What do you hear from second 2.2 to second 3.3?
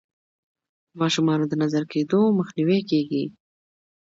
مخنیوی کیږي.